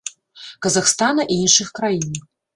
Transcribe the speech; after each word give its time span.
Казахстана 0.67 1.27
і 1.35 1.39
іншых 1.43 1.71
краін. 1.79 2.21